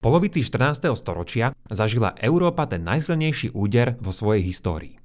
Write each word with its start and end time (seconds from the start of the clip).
polovici 0.00 0.40
14. 0.40 0.96
storočia 0.96 1.52
zažila 1.68 2.16
Európa 2.16 2.64
ten 2.64 2.80
najsilnejší 2.88 3.52
úder 3.52 4.00
vo 4.00 4.16
svojej 4.16 4.40
histórii. 4.48 4.96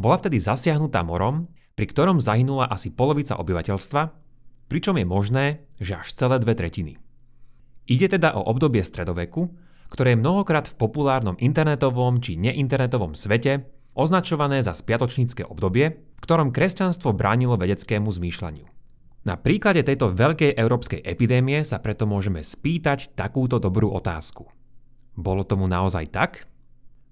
Bola 0.00 0.16
vtedy 0.16 0.40
zasiahnutá 0.40 1.04
morom, 1.04 1.52
pri 1.76 1.84
ktorom 1.84 2.18
zahynula 2.18 2.64
asi 2.64 2.88
polovica 2.88 3.36
obyvateľstva, 3.36 4.02
pričom 4.72 4.96
je 4.96 5.06
možné, 5.06 5.44
že 5.76 6.00
až 6.00 6.08
celé 6.16 6.40
dve 6.40 6.56
tretiny. 6.56 6.96
Ide 7.88 8.16
teda 8.16 8.40
o 8.40 8.44
obdobie 8.48 8.80
stredoveku, 8.80 9.52
ktoré 9.92 10.16
je 10.16 10.20
mnohokrát 10.20 10.64
v 10.64 10.76
populárnom 10.80 11.36
internetovom 11.36 12.20
či 12.24 12.40
neinternetovom 12.40 13.12
svete 13.12 13.68
označované 13.92 14.64
za 14.64 14.72
spiatočnícke 14.72 15.44
obdobie, 15.44 15.92
v 15.92 16.20
ktorom 16.24 16.56
kresťanstvo 16.56 17.12
bránilo 17.12 17.60
vedeckému 17.60 18.08
zmýšľaniu. 18.08 18.77
Na 19.26 19.34
príklade 19.34 19.82
tejto 19.82 20.14
veľkej 20.14 20.54
európskej 20.54 21.02
epidémie 21.02 21.66
sa 21.66 21.82
preto 21.82 22.06
môžeme 22.06 22.42
spýtať 22.42 23.14
takúto 23.18 23.58
dobrú 23.58 23.90
otázku. 23.90 24.46
Bolo 25.18 25.42
tomu 25.42 25.66
naozaj 25.66 26.14
tak? 26.14 26.46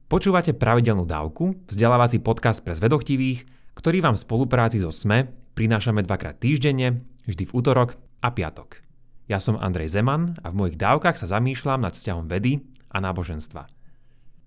Počúvate 0.06 0.54
pravidelnú 0.54 1.02
dávku, 1.02 1.58
vzdelávací 1.66 2.22
podcast 2.22 2.62
pre 2.62 2.78
zvedochtivých, 2.78 3.42
ktorý 3.74 3.98
vám 4.06 4.14
v 4.14 4.22
spolupráci 4.22 4.78
so 4.78 4.94
SME 4.94 5.34
prinášame 5.58 6.06
dvakrát 6.06 6.38
týždenne, 6.38 7.02
vždy 7.26 7.50
v 7.50 7.54
útorok 7.56 7.98
a 8.22 8.30
piatok. 8.30 8.78
Ja 9.26 9.42
som 9.42 9.58
Andrej 9.58 9.90
Zeman 9.90 10.38
a 10.46 10.54
v 10.54 10.58
mojich 10.62 10.78
dávkach 10.78 11.18
sa 11.18 11.26
zamýšľam 11.26 11.82
nad 11.82 11.98
vzťahom 11.98 12.30
vedy 12.30 12.62
a 12.94 13.02
náboženstva. 13.02 13.66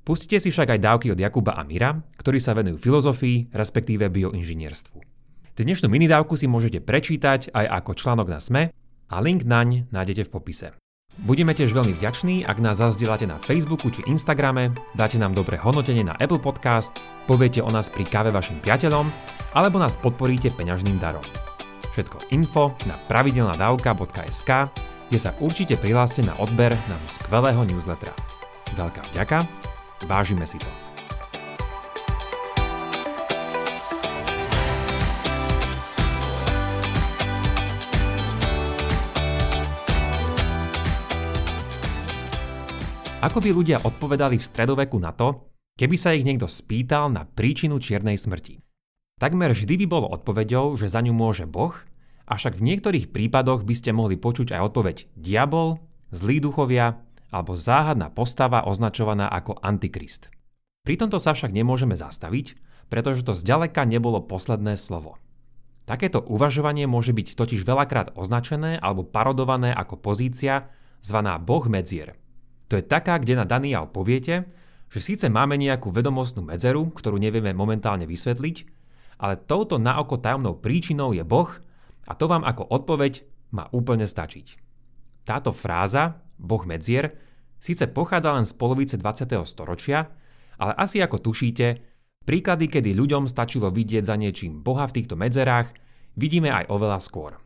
Pustite 0.08 0.40
si 0.40 0.50
však 0.54 0.78
aj 0.78 0.80
dávky 0.80 1.08
od 1.12 1.20
Jakuba 1.20 1.60
a 1.60 1.68
Mira, 1.68 2.00
ktorí 2.16 2.40
sa 2.40 2.56
venujú 2.56 2.80
filozofii, 2.80 3.52
respektíve 3.52 4.08
bioinžinierstvu. 4.08 5.09
Dnešnú 5.60 5.92
minidávku 5.92 6.40
si 6.40 6.48
môžete 6.48 6.80
prečítať 6.80 7.52
aj 7.52 7.84
ako 7.84 7.92
článok 7.92 8.32
na 8.32 8.40
SME 8.40 8.72
a 9.12 9.16
link 9.20 9.44
naň 9.44 9.92
nájdete 9.92 10.24
v 10.24 10.32
popise. 10.32 10.68
Budeme 11.20 11.52
tiež 11.52 11.76
veľmi 11.76 12.00
vďační, 12.00 12.48
ak 12.48 12.64
nás 12.64 12.80
zazdielate 12.80 13.28
na 13.28 13.44
Facebooku 13.44 13.92
či 13.92 14.00
Instagrame, 14.08 14.72
dáte 14.96 15.20
nám 15.20 15.36
dobré 15.36 15.60
hodnotenie 15.60 16.08
na 16.08 16.16
Apple 16.16 16.40
Podcasts, 16.40 17.12
poviete 17.28 17.60
o 17.60 17.68
nás 17.68 17.92
pri 17.92 18.08
káve 18.08 18.32
vašim 18.32 18.56
priateľom, 18.64 19.12
alebo 19.52 19.84
nás 19.84 20.00
podporíte 20.00 20.48
peňažným 20.56 20.96
darom. 20.96 21.28
Všetko 21.92 22.32
info 22.32 22.72
na 22.88 22.96
pravidelnadavka.sk, 23.12 24.72
kde 25.12 25.20
sa 25.20 25.36
určite 25.44 25.76
prihláste 25.76 26.24
na 26.24 26.40
odber 26.40 26.72
nášho 26.88 27.12
skvelého 27.20 27.68
newslettera. 27.68 28.16
Veľká 28.80 29.04
vďaka, 29.12 29.44
vážime 30.08 30.48
si 30.48 30.56
to. 30.56 30.89
Ako 43.20 43.44
by 43.44 43.52
ľudia 43.52 43.84
odpovedali 43.84 44.40
v 44.40 44.48
stredoveku 44.48 44.96
na 44.96 45.12
to, 45.12 45.52
keby 45.76 46.00
sa 46.00 46.16
ich 46.16 46.24
niekto 46.24 46.48
spýtal 46.48 47.12
na 47.12 47.28
príčinu 47.28 47.76
čiernej 47.76 48.16
smrti? 48.16 48.64
Takmer 49.20 49.52
vždy 49.52 49.76
by 49.84 49.86
bolo 49.92 50.08
odpoveďou, 50.08 50.80
že 50.80 50.88
za 50.88 51.04
ňu 51.04 51.12
môže 51.12 51.44
Boh, 51.44 51.76
avšak 52.32 52.56
v 52.56 52.64
niektorých 52.72 53.12
prípadoch 53.12 53.68
by 53.68 53.76
ste 53.76 53.92
mohli 53.92 54.16
počuť 54.16 54.56
aj 54.56 54.72
odpoveď 54.72 54.98
diabol, 55.20 55.84
zlí 56.16 56.40
duchovia 56.40 57.04
alebo 57.28 57.60
záhadná 57.60 58.08
postava 58.08 58.64
označovaná 58.64 59.28
ako 59.28 59.60
Antikrist. 59.60 60.32
Pri 60.88 60.96
tomto 60.96 61.20
sa 61.20 61.36
však 61.36 61.52
nemôžeme 61.52 62.00
zastaviť, 62.00 62.56
pretože 62.88 63.28
to 63.28 63.36
zďaleka 63.36 63.84
nebolo 63.84 64.24
posledné 64.24 64.80
slovo. 64.80 65.20
Takéto 65.84 66.24
uvažovanie 66.24 66.88
môže 66.88 67.12
byť 67.12 67.36
totiž 67.36 67.68
veľakrát 67.68 68.16
označené 68.16 68.80
alebo 68.80 69.04
parodované 69.04 69.76
ako 69.76 70.00
pozícia 70.00 70.72
zvaná 71.04 71.36
Boh 71.36 71.68
medzier– 71.68 72.16
to 72.70 72.78
je 72.78 72.86
taká, 72.86 73.18
kde 73.18 73.34
na 73.34 73.50
daný 73.50 73.74
poviete, 73.90 74.46
že 74.90 75.02
síce 75.02 75.26
máme 75.30 75.58
nejakú 75.58 75.90
vedomostnú 75.90 76.46
medzeru, 76.46 76.90
ktorú 76.94 77.18
nevieme 77.18 77.54
momentálne 77.54 78.06
vysvetliť, 78.06 78.58
ale 79.22 79.42
touto 79.42 79.82
naoko 79.82 80.22
tajomnou 80.22 80.58
príčinou 80.58 81.12
je 81.12 81.26
Boh 81.26 81.50
a 82.06 82.14
to 82.14 82.26
vám 82.30 82.46
ako 82.46 82.70
odpoveď 82.70 83.26
má 83.54 83.70
úplne 83.74 84.06
stačiť. 84.06 84.58
Táto 85.26 85.54
fráza, 85.54 86.26
Boh 86.38 86.62
medzier, 86.66 87.14
síce 87.62 87.90
pochádza 87.90 88.34
len 88.34 88.46
z 88.46 88.54
polovice 88.56 88.96
20. 88.98 89.30
storočia, 89.46 90.10
ale 90.58 90.74
asi 90.78 91.02
ako 91.02 91.22
tušíte, 91.22 91.68
príklady, 92.26 92.66
kedy 92.70 92.94
ľuďom 92.94 93.26
stačilo 93.30 93.70
vidieť 93.70 94.06
za 94.06 94.16
niečím 94.18 94.62
Boha 94.62 94.86
v 94.90 94.96
týchto 95.02 95.18
medzerách, 95.18 95.74
vidíme 96.18 96.50
aj 96.50 96.70
oveľa 96.70 97.00
skôr. 97.02 97.38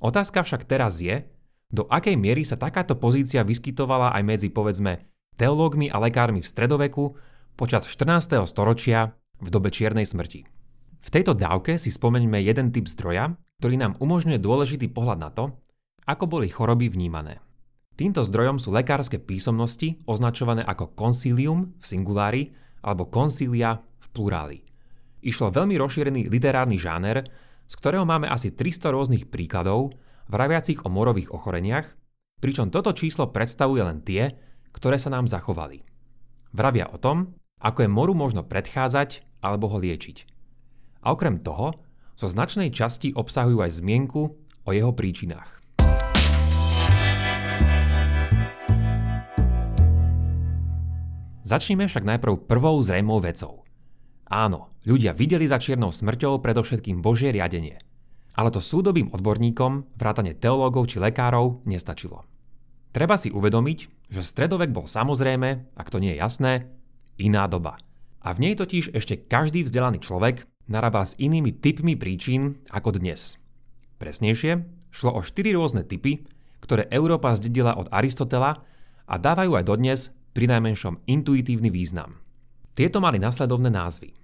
Otázka 0.00 0.42
však 0.42 0.64
teraz 0.64 0.98
je, 0.98 1.22
do 1.70 1.86
akej 1.86 2.18
miery 2.18 2.42
sa 2.42 2.58
takáto 2.58 2.98
pozícia 2.98 3.46
vyskytovala 3.46 4.10
aj 4.18 4.22
medzi 4.26 4.48
povedzme 4.50 5.06
teológmi 5.38 5.88
a 5.88 5.96
lekármi 6.02 6.42
v 6.42 6.50
stredoveku 6.50 7.16
počas 7.54 7.88
14. 7.88 8.42
storočia 8.44 9.16
v 9.40 9.48
dobe 9.48 9.72
čiernej 9.72 10.04
smrti. 10.04 10.44
V 11.00 11.08
tejto 11.08 11.32
dávke 11.32 11.80
si 11.80 11.88
spomeňme 11.88 12.44
jeden 12.44 12.74
typ 12.74 12.84
zdroja, 12.84 13.32
ktorý 13.62 13.80
nám 13.80 13.96
umožňuje 14.02 14.36
dôležitý 14.36 14.92
pohľad 14.92 15.18
na 15.22 15.30
to, 15.32 15.56
ako 16.04 16.28
boli 16.28 16.52
choroby 16.52 16.92
vnímané. 16.92 17.40
Týmto 17.96 18.20
zdrojom 18.24 18.60
sú 18.60 18.72
lekárske 18.72 19.20
písomnosti 19.20 20.00
označované 20.04 20.64
ako 20.64 20.92
konsílium 20.92 21.76
v 21.80 21.84
singulári 21.84 22.42
alebo 22.84 23.08
konsília 23.08 23.80
v 23.80 24.06
pluráli. 24.12 24.58
Išlo 25.20 25.52
veľmi 25.52 25.76
rozšírený 25.76 26.32
literárny 26.32 26.80
žáner, 26.80 27.28
z 27.68 27.74
ktorého 27.76 28.08
máme 28.08 28.28
asi 28.28 28.56
300 28.56 28.88
rôznych 28.92 29.24
príkladov, 29.28 29.92
vraviacich 30.30 30.86
o 30.86 30.88
morových 30.88 31.34
ochoreniach, 31.34 31.90
pričom 32.38 32.70
toto 32.70 32.94
číslo 32.94 33.34
predstavuje 33.34 33.82
len 33.82 34.00
tie, 34.06 34.38
ktoré 34.70 34.96
sa 34.96 35.10
nám 35.10 35.26
zachovali. 35.26 35.82
Vravia 36.54 36.86
o 36.88 36.96
tom, 36.96 37.34
ako 37.58 37.84
je 37.84 37.90
moru 37.90 38.14
možno 38.14 38.46
predchádzať 38.46 39.26
alebo 39.42 39.66
ho 39.68 39.76
liečiť. 39.82 40.24
A 41.02 41.12
okrem 41.12 41.42
toho, 41.42 41.74
zo 42.14 42.28
značnej 42.30 42.70
časti 42.70 43.10
obsahujú 43.10 43.58
aj 43.60 43.82
zmienku 43.82 44.22
o 44.64 44.70
jeho 44.70 44.92
príčinách. 44.94 45.58
Začneme 51.40 51.90
však 51.90 52.06
najprv 52.06 52.46
prvou 52.46 52.78
zrejmou 52.78 53.18
vecou. 53.18 53.66
Áno, 54.30 54.70
ľudia 54.86 55.10
videli 55.10 55.50
za 55.50 55.58
čiernou 55.58 55.90
smrťou 55.90 56.38
predovšetkým 56.38 57.02
Božie 57.02 57.34
riadenie– 57.34 57.82
ale 58.34 58.50
to 58.54 58.62
súdobým 58.62 59.10
odborníkom, 59.10 59.96
vrátane 59.98 60.36
teológov 60.38 60.90
či 60.90 61.02
lekárov, 61.02 61.62
nestačilo. 61.66 62.26
Treba 62.90 63.14
si 63.14 63.30
uvedomiť, 63.30 64.10
že 64.10 64.26
stredovek 64.26 64.74
bol 64.74 64.90
samozrejme, 64.90 65.78
ak 65.78 65.88
to 65.90 66.02
nie 66.02 66.14
je 66.14 66.20
jasné, 66.22 66.52
iná 67.22 67.46
doba. 67.46 67.78
A 68.20 68.34
v 68.34 68.50
nej 68.50 68.54
totiž 68.58 68.92
ešte 68.92 69.16
každý 69.16 69.62
vzdelaný 69.62 70.02
človek 70.02 70.44
narábal 70.66 71.06
s 71.06 71.16
inými 71.16 71.54
typmi 71.62 71.94
príčin 71.94 72.58
ako 72.70 72.98
dnes. 72.98 73.38
Presnejšie, 74.02 74.66
šlo 74.90 75.10
o 75.18 75.20
štyri 75.22 75.54
rôzne 75.54 75.86
typy, 75.86 76.26
ktoré 76.60 76.90
Európa 76.90 77.32
zdedila 77.38 77.78
od 77.78 77.88
Aristotela 77.94 78.62
a 79.06 79.14
dávajú 79.16 79.54
aj 79.54 79.64
dodnes 79.64 80.00
pri 80.34 80.50
najmenšom 80.50 81.06
intuitívny 81.06 81.70
význam. 81.70 82.18
Tieto 82.74 83.02
mali 83.02 83.18
nasledovné 83.18 83.70
názvy. 83.70 84.14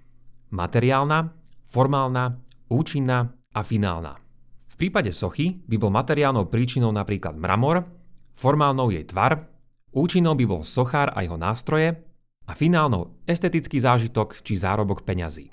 Materiálna, 0.55 1.35
formálna, 1.67 2.39
účinná 2.71 3.36
a 3.57 3.65
finálna. 3.65 4.21
V 4.69 4.75
prípade 4.77 5.09
sochy 5.09 5.57
by 5.65 5.81
bol 5.81 5.89
materiálnou 5.89 6.45
príčinou 6.53 6.93
napríklad 6.93 7.33
mramor, 7.33 7.89
formálnou 8.37 8.93
jej 8.93 9.01
tvar, 9.09 9.49
účinnou 9.89 10.37
by 10.37 10.45
bol 10.45 10.61
sochár 10.61 11.09
a 11.17 11.25
jeho 11.25 11.41
nástroje 11.41 11.97
a 12.45 12.53
finálnou 12.53 13.17
estetický 13.25 13.81
zážitok 13.81 14.45
či 14.45 14.53
zárobok 14.53 15.01
peňazí. 15.01 15.49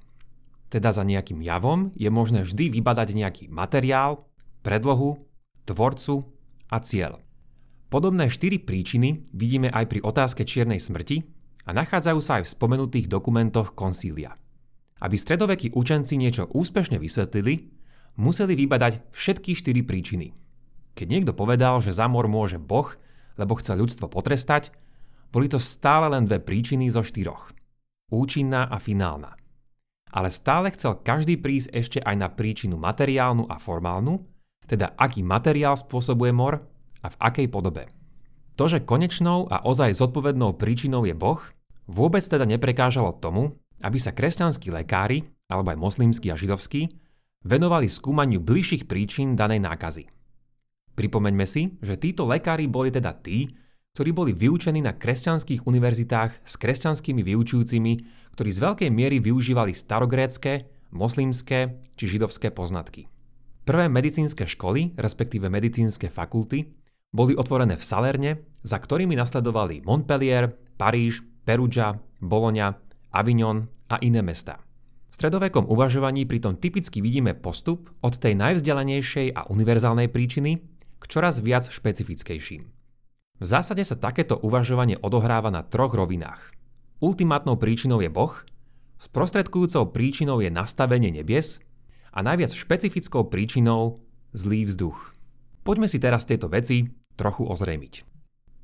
Teda 0.68 0.92
za 0.92 1.00
nejakým 1.00 1.40
javom 1.40 1.96
je 1.96 2.12
možné 2.12 2.44
vždy 2.44 2.68
vybadať 2.76 3.08
nejaký 3.16 3.44
materiál, 3.48 4.28
predlohu, 4.60 5.24
tvorcu 5.64 6.28
a 6.68 6.76
cieľ. 6.84 7.24
Podobné 7.88 8.28
štyri 8.28 8.60
príčiny 8.60 9.24
vidíme 9.32 9.70
aj 9.70 9.84
pri 9.86 10.00
otázke 10.04 10.42
čiernej 10.44 10.82
smrti 10.82 11.24
a 11.64 11.70
nachádzajú 11.72 12.20
sa 12.20 12.42
aj 12.42 12.44
v 12.44 12.52
spomenutých 12.58 13.06
dokumentoch 13.08 13.72
konsília. 13.72 14.36
Aby 14.98 15.16
stredovekí 15.16 15.72
učenci 15.72 16.18
niečo 16.18 16.50
úspešne 16.50 16.98
vysvetlili, 16.98 17.73
museli 18.14 18.54
vybadať 18.54 19.10
všetky 19.10 19.54
štyri 19.58 19.82
príčiny. 19.82 20.34
Keď 20.94 21.06
niekto 21.10 21.32
povedal, 21.34 21.82
že 21.82 21.94
za 21.94 22.06
mor 22.06 22.30
môže 22.30 22.58
Boh, 22.62 22.94
lebo 23.34 23.58
chce 23.58 23.74
ľudstvo 23.74 24.06
potrestať, 24.06 24.70
boli 25.34 25.50
to 25.50 25.58
stále 25.58 26.06
len 26.14 26.30
dve 26.30 26.38
príčiny 26.38 26.86
zo 26.94 27.02
štyroch. 27.02 27.50
Účinná 28.14 28.70
a 28.70 28.78
finálna. 28.78 29.34
Ale 30.14 30.30
stále 30.30 30.70
chcel 30.70 31.02
každý 31.02 31.34
prísť 31.34 31.74
ešte 31.74 31.98
aj 31.98 32.14
na 32.14 32.28
príčinu 32.30 32.78
materiálnu 32.78 33.50
a 33.50 33.58
formálnu, 33.58 34.22
teda 34.70 34.94
aký 34.94 35.26
materiál 35.26 35.74
spôsobuje 35.74 36.30
mor 36.30 36.62
a 37.02 37.10
v 37.10 37.16
akej 37.18 37.50
podobe. 37.50 37.90
To, 38.54 38.70
že 38.70 38.86
konečnou 38.86 39.50
a 39.50 39.66
ozaj 39.66 39.98
zodpovednou 39.98 40.54
príčinou 40.54 41.02
je 41.02 41.18
Boh, 41.18 41.42
vôbec 41.90 42.22
teda 42.22 42.46
neprekážalo 42.46 43.18
tomu, 43.18 43.58
aby 43.82 43.98
sa 43.98 44.14
kresťanskí 44.14 44.70
lekári, 44.70 45.26
alebo 45.50 45.74
aj 45.74 45.82
moslimskí 45.82 46.30
a 46.30 46.38
židovskí, 46.38 46.94
venovali 47.44 47.86
skúmaniu 47.86 48.40
bližších 48.40 48.88
príčin 48.88 49.36
danej 49.36 49.60
nákazy. 49.62 50.04
Pripomeňme 50.96 51.44
si, 51.44 51.76
že 51.84 52.00
títo 52.00 52.24
lekári 52.24 52.64
boli 52.66 52.88
teda 52.88 53.12
tí, 53.14 53.52
ktorí 53.94 54.10
boli 54.10 54.32
vyučení 54.34 54.82
na 54.82 54.90
kresťanských 54.90 55.68
univerzitách 55.68 56.42
s 56.42 56.54
kresťanskými 56.58 57.22
vyučujúcimi, 57.22 57.92
ktorí 58.34 58.50
z 58.50 58.58
veľkej 58.58 58.90
miery 58.90 59.22
využívali 59.22 59.70
starogrécké, 59.70 60.66
moslimské 60.90 61.78
či 61.94 62.04
židovské 62.10 62.50
poznatky. 62.50 63.06
Prvé 63.64 63.86
medicínske 63.86 64.44
školy, 64.50 64.98
respektíve 64.98 65.46
medicínske 65.46 66.10
fakulty, 66.10 66.74
boli 67.14 67.38
otvorené 67.38 67.78
v 67.78 67.86
Salerne, 67.86 68.32
za 68.66 68.82
ktorými 68.82 69.14
nasledovali 69.14 69.86
Montpellier, 69.86 70.50
Paríž, 70.74 71.22
Perugia, 71.46 71.94
Bologna, 72.18 72.74
Avignon 73.14 73.70
a 73.86 74.02
iné 74.02 74.20
mesta. 74.26 74.58
Stredovekom 75.14 75.70
uvažovaní 75.70 76.26
pritom 76.26 76.58
typicky 76.58 76.98
vidíme 76.98 77.38
postup 77.38 77.86
od 78.02 78.18
tej 78.18 78.34
najvzdelanejšej 78.34 79.30
a 79.38 79.46
univerzálnej 79.46 80.10
príčiny 80.10 80.58
k 80.98 81.04
čoraz 81.06 81.38
viac 81.38 81.70
špecifickejším. 81.70 82.66
V 83.38 83.46
zásade 83.46 83.86
sa 83.86 83.94
takéto 83.94 84.34
uvažovanie 84.34 84.98
odohráva 84.98 85.54
na 85.54 85.62
troch 85.62 85.94
rovinách. 85.94 86.50
Ultimátnou 86.98 87.54
príčinou 87.54 88.02
je 88.02 88.10
Boh, 88.10 88.34
sprostredkujúcou 88.98 89.94
príčinou 89.94 90.42
je 90.42 90.50
nastavenie 90.50 91.14
nebies 91.14 91.62
a 92.10 92.18
najviac 92.26 92.50
špecifickou 92.50 93.30
príčinou 93.30 94.02
zlý 94.34 94.66
vzduch. 94.66 95.14
Poďme 95.62 95.86
si 95.86 96.02
teraz 96.02 96.26
tieto 96.26 96.50
veci 96.50 96.90
trochu 97.14 97.46
ozrejmiť. 97.46 97.94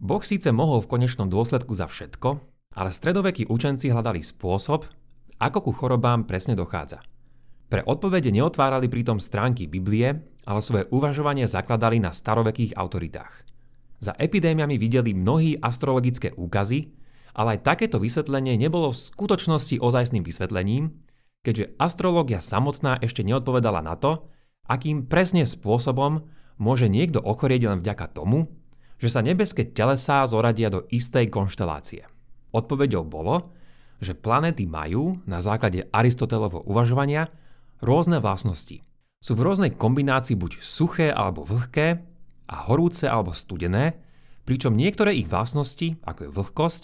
Boh 0.02 0.22
síce 0.26 0.50
mohol 0.50 0.82
v 0.82 0.98
konečnom 0.98 1.30
dôsledku 1.30 1.78
za 1.78 1.86
všetko, 1.86 2.42
ale 2.74 2.90
stredovekí 2.90 3.46
učenci 3.46 3.94
hľadali 3.94 4.18
spôsob, 4.26 4.90
ako 5.38 5.70
ku 5.70 5.72
chorobám 5.76 6.26
presne 6.26 6.58
dochádza. 6.58 7.04
Pre 7.70 7.86
odpovede 7.86 8.34
neotvárali 8.34 8.90
pritom 8.90 9.22
stránky 9.22 9.70
Biblie, 9.70 10.26
ale 10.42 10.60
svoje 10.64 10.90
uvažovanie 10.90 11.46
zakladali 11.46 12.02
na 12.02 12.10
starovekých 12.10 12.74
autoritách. 12.74 13.46
Za 14.00 14.16
epidémiami 14.16 14.80
videli 14.80 15.14
mnohí 15.14 15.60
astrologické 15.60 16.34
úkazy, 16.34 16.90
ale 17.36 17.60
aj 17.60 17.68
takéto 17.68 18.02
vysvetlenie 18.02 18.58
nebolo 18.58 18.90
v 18.90 18.98
skutočnosti 18.98 19.78
ozajstným 19.78 20.26
vysvetlením, 20.26 20.98
keďže 21.46 21.78
astrológia 21.78 22.42
samotná 22.42 22.98
ešte 22.98 23.22
neodpovedala 23.22 23.84
na 23.84 23.94
to, 23.94 24.26
akým 24.66 25.06
presne 25.06 25.46
spôsobom 25.46 26.26
môže 26.58 26.90
niekto 26.90 27.22
ochorieť 27.22 27.70
len 27.70 27.78
vďaka 27.80 28.10
tomu, 28.10 28.50
že 29.00 29.08
sa 29.08 29.24
nebeské 29.24 29.64
telesá 29.64 30.26
zoradia 30.28 30.68
do 30.68 30.84
istej 30.92 31.32
konštelácie. 31.32 32.04
Odpovedou 32.52 33.06
bolo, 33.06 33.54
že 34.00 34.16
planéty 34.16 34.64
majú, 34.64 35.20
na 35.28 35.44
základe 35.44 35.86
Aristotelovho 35.92 36.64
uvažovania, 36.64 37.28
rôzne 37.84 38.20
vlastnosti. 38.20 38.80
Sú 39.20 39.36
v 39.36 39.44
rôznej 39.44 39.76
kombinácii 39.76 40.34
buď 40.34 40.64
suché 40.64 41.12
alebo 41.12 41.44
vlhké 41.44 42.00
a 42.48 42.56
horúce 42.64 43.04
alebo 43.04 43.36
studené, 43.36 44.00
pričom 44.48 44.72
niektoré 44.72 45.14
ich 45.20 45.28
vlastnosti, 45.28 46.00
ako 46.02 46.20
je 46.24 46.30
vlhkosť, 46.32 46.82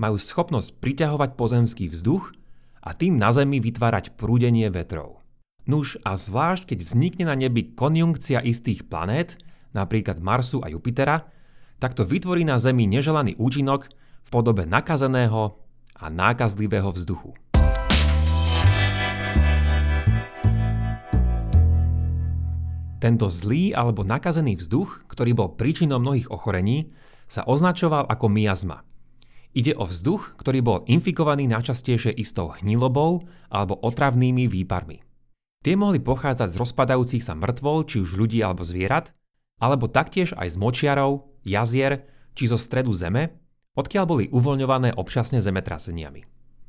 majú 0.00 0.16
schopnosť 0.16 0.80
priťahovať 0.80 1.30
pozemský 1.36 1.86
vzduch 1.92 2.32
a 2.80 2.90
tým 2.96 3.20
na 3.20 3.30
Zemi 3.30 3.60
vytvárať 3.60 4.16
prúdenie 4.16 4.66
vetrov. 4.72 5.20
Nuž 5.68 6.00
a 6.04 6.16
zvlášť 6.16 6.72
keď 6.72 6.78
vznikne 6.84 7.24
na 7.28 7.36
nebi 7.36 7.72
konjunkcia 7.72 8.40
istých 8.40 8.88
planét, 8.88 9.40
napríklad 9.76 10.20
Marsu 10.20 10.60
a 10.64 10.68
Jupitera, 10.72 11.28
tak 11.80 11.96
to 11.96 12.04
vytvorí 12.04 12.44
na 12.44 12.56
Zemi 12.56 12.88
neželaný 12.88 13.36
účinok, 13.36 13.88
v 14.24 14.28
podobe 14.32 14.64
nakazeného 14.64 15.63
a 15.94 16.10
nákazlivého 16.10 16.90
vzduchu. 16.90 17.34
Tento 23.04 23.28
zlý 23.28 23.76
alebo 23.76 24.00
nakazený 24.00 24.56
vzduch, 24.58 25.04
ktorý 25.12 25.36
bol 25.36 25.48
príčinou 25.60 26.00
mnohých 26.00 26.32
ochorení, 26.32 26.88
sa 27.28 27.44
označoval 27.44 28.08
ako 28.08 28.32
miazma. 28.32 28.80
Ide 29.54 29.76
o 29.76 29.84
vzduch, 29.86 30.34
ktorý 30.40 30.64
bol 30.64 30.78
infikovaný 30.88 31.46
najčastejšie 31.46 32.16
istou 32.16 32.50
hnilobou 32.58 33.28
alebo 33.52 33.76
otravnými 33.76 34.48
výparmi. 34.50 35.04
Tie 35.64 35.74
mohli 35.76 36.00
pochádzať 36.00 36.48
z 36.52 36.60
rozpadajúcich 36.60 37.22
sa 37.22 37.36
mŕtvol, 37.36 37.86
či 37.86 38.00
už 38.00 38.18
ľudí 38.18 38.40
alebo 38.40 38.66
zvierat, 38.66 39.12
alebo 39.62 39.86
taktiež 39.86 40.34
aj 40.34 40.52
z 40.52 40.56
močiarov, 40.58 41.28
jazier 41.46 42.08
či 42.34 42.50
zo 42.50 42.58
stredu 42.58 42.90
zeme, 42.96 43.43
odkiaľ 43.74 44.04
boli 44.06 44.24
uvoľňované 44.30 44.94
občasne 44.94 45.42
zemetraseniami. 45.42 46.22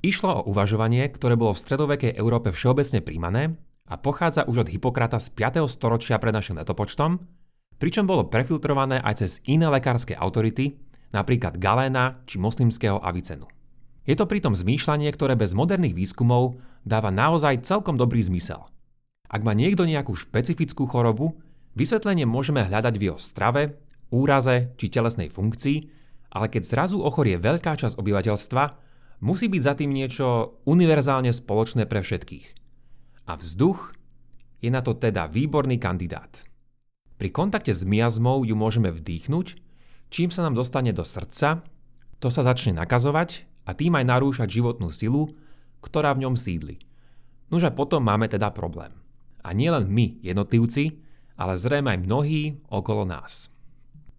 Išlo 0.06 0.42
o 0.42 0.46
uvažovanie, 0.54 1.10
ktoré 1.10 1.34
bolo 1.34 1.54
v 1.54 1.62
stredovekej 1.62 2.12
Európe 2.18 2.54
všeobecne 2.54 3.02
príjmané 3.02 3.57
a 3.90 3.98
pochádza 3.98 4.46
už 4.46 4.66
od 4.66 4.72
Hipokrata 4.74 5.22
z 5.22 5.34
5. 5.34 5.66
storočia 5.69 6.18
pred 6.18 6.34
našim 6.34 6.57
letopočtom, 6.57 7.22
pričom 7.78 8.06
bolo 8.06 8.30
prefiltrované 8.30 9.02
aj 9.02 9.25
cez 9.25 9.31
iné 9.50 9.69
lekárske 9.69 10.13
autority, 10.18 10.78
napríklad 11.13 11.57
Galéna 11.57 12.22
či 12.25 12.42
moslimského 12.42 13.02
Avicenu. 13.02 13.50
Je 14.06 14.13
to 14.13 14.30
pritom 14.30 14.54
zmýšľanie, 14.54 15.10
ktoré 15.10 15.34
bez 15.34 15.57
moderných 15.57 15.98
výskumov 15.98 16.62
dáva 16.86 17.10
naozaj 17.10 17.66
celkom 17.66 17.98
dobrý 17.98 18.22
zmysel. 18.22 18.69
Ak 19.25 19.42
má 19.42 19.57
niekto 19.57 19.90
nejakú 19.90 20.13
špecifickú 20.13 20.86
chorobu, 20.86 21.42
vysvetlenie 21.74 22.30
môžeme 22.30 22.62
hľadať 22.62 22.94
v 23.02 23.06
jeho 23.10 23.18
strave, 23.18 23.81
úraze 24.13 24.69
či 24.78 24.94
telesnej 24.94 25.34
funkcii, 25.34 26.05
ale 26.35 26.51
keď 26.51 26.67
zrazu 26.67 26.99
ochorie 26.99 27.39
veľká 27.39 27.79
časť 27.79 27.95
obyvateľstva, 27.95 28.63
musí 29.23 29.47
byť 29.47 29.61
za 29.63 29.73
tým 29.79 29.95
niečo 29.95 30.59
univerzálne 30.67 31.31
spoločné 31.31 31.87
pre 31.87 32.03
všetkých. 32.03 32.45
A 33.31 33.39
vzduch 33.39 33.95
je 34.59 34.67
na 34.67 34.83
to 34.83 34.99
teda 34.99 35.31
výborný 35.31 35.79
kandidát. 35.79 36.43
Pri 37.15 37.31
kontakte 37.31 37.71
s 37.71 37.87
miazmou 37.87 38.43
ju 38.43 38.51
môžeme 38.59 38.91
vdýchnuť, 38.91 39.47
čím 40.11 40.29
sa 40.35 40.43
nám 40.43 40.59
dostane 40.59 40.91
do 40.91 41.07
srdca, 41.07 41.63
to 42.19 42.27
sa 42.27 42.43
začne 42.43 42.75
nakazovať 42.75 43.47
a 43.63 43.71
tým 43.71 43.95
aj 43.95 44.03
narúšať 44.03 44.51
životnú 44.51 44.91
silu, 44.91 45.31
ktorá 45.79 46.11
v 46.11 46.27
ňom 46.27 46.35
sídli. 46.35 46.83
Nož 47.47 47.69
a 47.69 47.71
potom 47.71 48.03
máme 48.03 48.27
teda 48.27 48.51
problém. 48.51 48.91
A 49.45 49.55
nielen 49.55 49.87
my, 49.87 50.19
jednotlivci, 50.19 50.99
ale 51.39 51.55
zrejme 51.55 51.95
aj 51.95 51.99
mnohí 52.03 52.41
okolo 52.67 53.07
nás. 53.07 53.55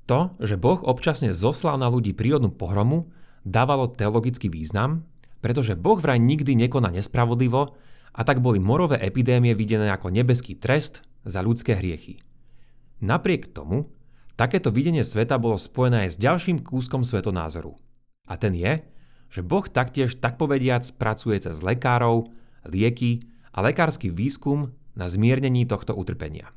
To, 0.06 0.31
že 0.38 0.55
Boh 0.55 0.79
občasne 0.87 1.35
zoslal 1.35 1.82
na 1.82 1.91
ľudí 1.91 2.14
prírodnú 2.14 2.55
pohromu, 2.55 3.11
dávalo 3.43 3.91
teologický 3.91 4.47
význam, 4.47 5.03
pretože 5.43 5.79
Boh 5.79 5.99
vraj 5.99 6.23
nikdy 6.23 6.55
nekoná 6.55 6.94
nespravodlivo 6.94 7.75
a 8.14 8.20
tak 8.23 8.41
boli 8.43 8.62
morové 8.62 8.99
epidémie 9.03 9.53
videné 9.53 9.91
ako 9.91 10.14
nebeský 10.14 10.56
trest 10.56 11.03
za 11.26 11.43
ľudské 11.43 11.75
hriechy. 11.75 12.23
Napriek 13.03 13.53
tomu, 13.53 13.93
takéto 14.38 14.73
videnie 14.73 15.05
sveta 15.05 15.37
bolo 15.37 15.61
spojené 15.61 16.09
aj 16.09 16.17
s 16.17 16.23
ďalším 16.23 16.64
kúskom 16.64 17.05
svetonázoru. 17.05 17.76
A 18.26 18.35
ten 18.41 18.56
je, 18.56 18.82
že 19.29 19.44
Boh 19.44 19.67
taktiež 19.69 20.16
tak 20.16 20.40
povediac 20.40 20.87
pracuje 20.97 21.37
cez 21.45 21.61
lekárov, 21.61 22.30
lieky 22.64 23.26
a 23.52 23.61
lekársky 23.61 24.09
výskum 24.09 24.73
na 24.97 25.12
zmiernení 25.12 25.69
tohto 25.69 25.92
utrpenia. 25.92 26.55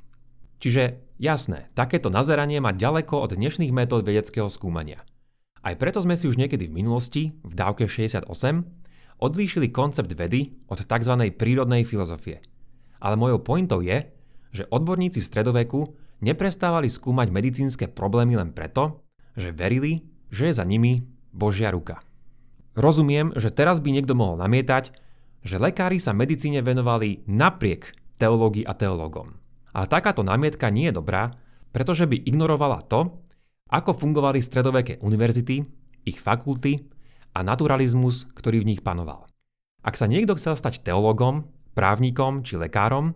Čiže 0.59 0.99
jasné, 1.15 1.71
takéto 1.71 2.11
nazeranie 2.11 2.59
má 2.59 2.75
ďaleko 2.75 3.23
od 3.23 3.31
dnešných 3.35 3.71
metód 3.71 4.03
vedeckého 4.03 4.51
skúmania. 4.51 4.99
Aj 5.63 5.75
preto 5.75 6.03
sme 6.03 6.19
si 6.19 6.27
už 6.27 6.35
niekedy 6.35 6.67
v 6.67 6.83
minulosti, 6.83 7.31
v 7.43 7.53
dávke 7.55 7.87
68, 7.87 8.27
odlíšili 9.19 9.71
koncept 9.71 10.11
vedy 10.15 10.55
od 10.71 10.83
tzv. 10.83 11.13
prírodnej 11.35 11.83
filozofie. 11.83 12.43
Ale 12.99 13.15
mojou 13.15 13.39
pointou 13.39 13.79
je, 13.79 14.07
že 14.51 14.67
odborníci 14.67 15.23
v 15.23 15.29
stredoveku 15.31 15.95
neprestávali 16.19 16.91
skúmať 16.91 17.27
medicínske 17.31 17.85
problémy 17.91 18.35
len 18.35 18.51
preto, 18.51 19.03
že 19.39 19.55
verili, 19.55 20.03
že 20.31 20.51
je 20.51 20.53
za 20.59 20.67
nimi 20.67 21.07
Božia 21.31 21.71
ruka. 21.71 22.03
Rozumiem, 22.75 23.31
že 23.35 23.51
teraz 23.51 23.79
by 23.79 23.95
niekto 23.95 24.15
mohol 24.15 24.39
namietať, 24.39 24.91
že 25.43 25.55
lekári 25.55 25.99
sa 25.99 26.11
medicíne 26.11 26.59
venovali 26.59 27.23
napriek 27.27 27.95
teológii 28.19 28.67
a 28.67 28.75
teológom. 28.75 29.39
Ale 29.73 29.85
takáto 29.85 30.25
námietka 30.25 30.73
nie 30.73 30.89
je 30.89 30.97
dobrá, 30.97 31.38
pretože 31.69 32.09
by 32.09 32.17
ignorovala 32.25 32.81
to, 32.85 33.21
ako 33.69 33.93
fungovali 33.93 34.41
stredoveké 34.41 34.97
univerzity, 35.05 35.61
ich 36.09 36.17
fakulty 36.17 36.89
a 37.38 37.45
naturalizmus, 37.45 38.25
ktorý 38.33 38.65
v 38.65 38.73
nich 38.73 38.81
panoval. 38.81 39.29
Ak 39.85 39.93
sa 39.95 40.09
niekto 40.09 40.33
chcel 40.35 40.57
stať 40.57 40.81
teológom, 40.81 41.45
právnikom 41.77 42.41
či 42.41 42.57
lekárom, 42.57 43.13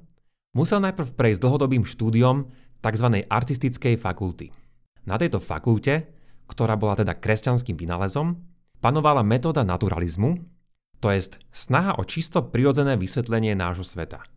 musel 0.53 0.79
najprv 0.85 1.17
prejsť 1.17 1.41
dlhodobým 1.41 1.83
štúdiom 1.83 2.53
tzv. 2.85 3.07
artistickej 3.25 3.97
fakulty. 3.97 4.53
Na 5.09 5.17
tejto 5.17 5.41
fakulte, 5.41 6.07
ktorá 6.45 6.77
bola 6.77 6.93
teda 6.93 7.17
kresťanským 7.17 7.75
vynálezom, 7.75 8.37
panovala 8.79 9.25
metóda 9.25 9.65
naturalizmu, 9.65 10.37
to 11.03 11.11
jest 11.11 11.41
snaha 11.51 11.99
o 11.99 12.07
čisto 12.07 12.39
prirodzené 12.45 12.95
vysvetlenie 12.95 13.57
nášho 13.57 13.83
sveta– 13.83 14.23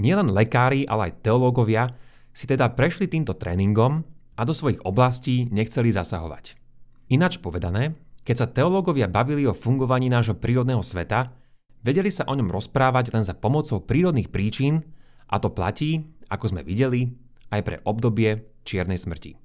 Nielen 0.00 0.32
lekári, 0.32 0.88
ale 0.88 1.12
aj 1.12 1.20
teológovia 1.20 1.92
si 2.32 2.48
teda 2.48 2.72
prešli 2.72 3.04
týmto 3.04 3.36
tréningom 3.36 4.00
a 4.32 4.42
do 4.48 4.56
svojich 4.56 4.80
oblastí 4.80 5.44
nechceli 5.52 5.92
zasahovať. 5.92 6.56
Ináč 7.12 7.36
povedané, 7.36 8.00
keď 8.24 8.36
sa 8.40 8.48
teológovia 8.48 9.12
bavili 9.12 9.44
o 9.44 9.52
fungovaní 9.52 10.08
nášho 10.08 10.40
prírodného 10.40 10.80
sveta, 10.80 11.36
vedeli 11.84 12.08
sa 12.08 12.24
o 12.24 12.32
ňom 12.32 12.48
rozprávať 12.48 13.12
len 13.12 13.28
za 13.28 13.36
pomocou 13.36 13.84
prírodných 13.84 14.32
príčin 14.32 14.80
a 15.28 15.36
to 15.36 15.52
platí, 15.52 16.08
ako 16.32 16.56
sme 16.56 16.64
videli, 16.64 17.12
aj 17.52 17.60
pre 17.60 17.76
obdobie 17.84 18.48
čiernej 18.64 18.96
smrti. 18.96 19.36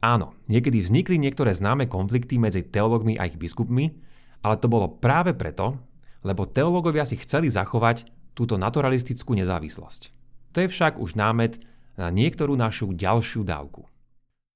Áno, 0.00 0.32
niekedy 0.48 0.80
vznikli 0.80 1.20
niektoré 1.20 1.52
známe 1.52 1.84
konflikty 1.84 2.40
medzi 2.40 2.64
teológmi 2.64 3.20
a 3.20 3.28
ich 3.28 3.36
biskupmi, 3.36 3.92
ale 4.40 4.56
to 4.56 4.72
bolo 4.72 4.96
práve 4.96 5.36
preto, 5.36 5.76
lebo 6.24 6.48
teológovia 6.48 7.04
si 7.04 7.20
chceli 7.20 7.52
zachovať 7.52 8.08
túto 8.34 8.56
naturalistickú 8.56 9.36
nezávislosť. 9.36 10.10
To 10.54 10.58
je 10.64 10.70
však 10.70 10.98
už 10.98 11.14
námet 11.14 11.60
na 11.94 12.10
niektorú 12.10 12.56
našu 12.56 12.90
ďalšiu 12.96 13.46
dávku. 13.46 13.86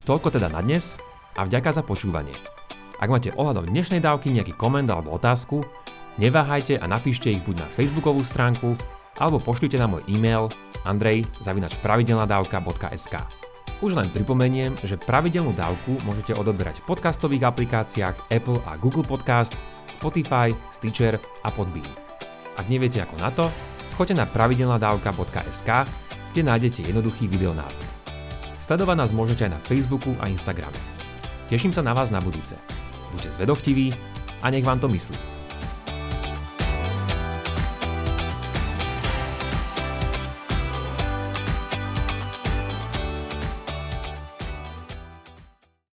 Toľko 0.05 0.37
teda 0.37 0.53
na 0.53 0.61
dnes 0.61 1.01
a 1.39 1.47
vďaka 1.47 1.71
za 1.81 1.83
počúvanie. 1.83 2.35
Ak 3.01 3.11
máte 3.11 3.33
ohľadom 3.35 3.67
dnešnej 3.69 4.01
dávky 4.01 4.31
nejaký 4.31 4.53
koment 4.55 4.89
alebo 4.89 5.11
otázku, 5.15 5.65
neváhajte 6.21 6.79
a 6.79 6.87
napíšte 6.87 7.31
ich 7.31 7.43
buď 7.43 7.57
na 7.67 7.69
facebookovú 7.73 8.23
stránku, 8.23 8.77
alebo 9.19 9.39
pošlite 9.39 9.79
na 9.79 9.87
môj 9.87 10.03
e-mail 10.11 10.51
andrej.pravidelnadavka.sk 10.87 13.15
Už 13.83 13.95
len 13.95 14.11
pripomeniem, 14.11 14.77
že 14.83 14.97
pravidelnú 14.99 15.53
dávku 15.55 15.99
môžete 16.07 16.35
odoberať 16.35 16.81
v 16.83 16.87
podcastových 16.95 17.45
aplikáciách 17.51 18.17
Apple 18.31 18.63
a 18.67 18.77
Google 18.79 19.05
Podcast, 19.07 19.55
Spotify, 19.91 20.55
Stitcher 20.75 21.21
a 21.43 21.51
Podbean. 21.51 22.04
Ak 22.55 22.71
neviete 22.71 23.03
ako 23.03 23.17
na 23.19 23.31
to, 23.35 23.51
choďte 23.99 24.23
na 24.23 24.27
pravidelnadavka.sk, 24.27 25.71
kde 26.33 26.43
nájdete 26.43 26.81
jednoduchý 26.87 27.31
videonávod. 27.31 27.85
Sledovať 28.59 28.97
nás 28.97 29.13
môžete 29.13 29.45
aj 29.47 29.53
na 29.55 29.61
Facebooku 29.61 30.17
a 30.23 30.31
Instagrame. 30.31 30.79
Teším 31.53 31.75
sa 31.75 31.85
na 31.85 31.93
vás 31.93 32.09
na 32.09 32.23
budúce. 32.23 32.57
Buďte 33.13 33.37
zvedochtiví 33.37 33.93
a 34.41 34.49
nech 34.49 34.65
vám 34.65 34.81
to 34.81 34.89
myslí. 34.89 35.34